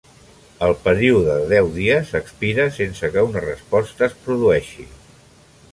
[0.67, 4.93] El període de deu dies expira, sense que una resposta es produeixi.